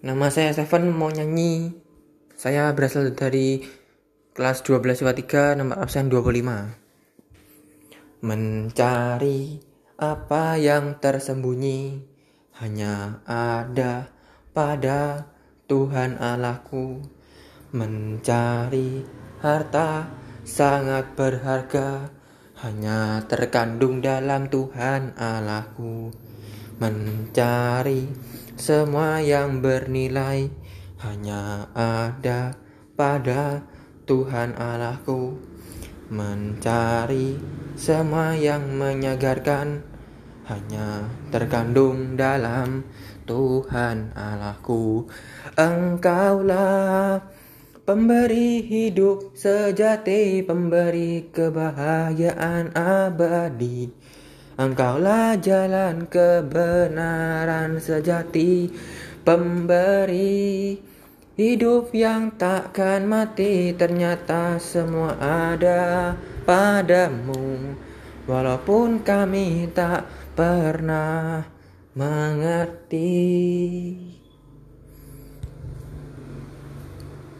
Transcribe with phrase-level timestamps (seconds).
[0.00, 1.76] Nama saya Seven mau nyanyi.
[2.32, 3.60] Saya berasal dari
[4.32, 5.12] kelas 12 IPA
[5.52, 8.24] 3 nomor absen 25.
[8.24, 9.60] Mencari
[10.00, 12.00] apa yang tersembunyi
[12.64, 14.08] hanya ada
[14.56, 15.28] pada
[15.68, 17.04] Tuhan Allahku.
[17.76, 19.04] Mencari
[19.44, 20.08] harta
[20.48, 22.08] sangat berharga
[22.64, 26.08] hanya terkandung dalam Tuhan Allahku
[26.80, 28.08] mencari
[28.60, 30.52] semua yang bernilai
[31.00, 32.52] hanya ada
[32.92, 33.64] pada
[34.04, 35.40] Tuhan Allahku.
[36.12, 37.40] Mencari
[37.72, 39.80] semua yang menyegarkan
[40.44, 42.84] hanya terkandung dalam
[43.24, 45.08] Tuhan Allahku.
[45.56, 47.24] Engkaulah
[47.88, 53.88] pemberi hidup sejati pemberi kebahagiaan abadi
[54.60, 58.68] Engkaulah jalan kebenaran sejati
[59.24, 60.76] Pemberi
[61.40, 63.72] hidup yang takkan mati.
[63.72, 66.12] Ternyata semua ada
[66.44, 67.72] padamu
[68.28, 70.04] Walaupun kami tak
[70.36, 71.40] pernah
[71.96, 73.16] mengerti